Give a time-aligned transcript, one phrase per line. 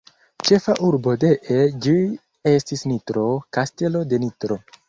[0.47, 1.95] Ĉefa urbo dee ĝi
[2.55, 4.63] estis Nitro, Kastelo de Nitro.